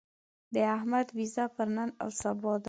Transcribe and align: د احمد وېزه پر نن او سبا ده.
د 0.53 0.55
احمد 0.75 1.07
وېزه 1.17 1.45
پر 1.55 1.67
نن 1.75 1.89
او 2.01 2.09
سبا 2.19 2.53
ده. 2.57 2.59